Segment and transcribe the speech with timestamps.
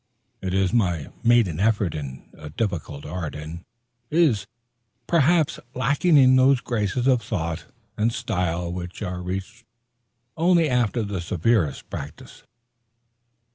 [0.41, 3.63] It is my maiden effort in a difficult art, and
[4.09, 4.47] is,
[5.05, 9.63] perhaps, lacking in those graces of thought and style which are reached
[10.35, 12.43] only after the severest practice.